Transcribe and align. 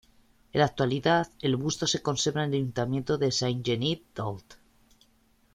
En 0.51 0.57
la 0.57 0.65
actualidad 0.65 1.29
el 1.41 1.55
busto 1.57 1.85
se 1.85 2.01
conserva 2.01 2.43
en 2.43 2.55
el 2.55 2.61
ayuntamiento 2.61 3.19
de 3.19 3.31
Saint-Geniez-d'Olt. 3.31 4.55